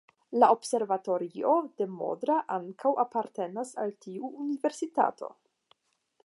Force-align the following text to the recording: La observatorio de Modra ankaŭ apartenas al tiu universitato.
La 0.43 0.47
observatorio 0.53 1.51
de 1.81 1.87
Modra 1.99 2.37
ankaŭ 2.55 2.95
apartenas 3.05 3.75
al 3.85 3.95
tiu 4.07 4.33
universitato. 4.47 5.31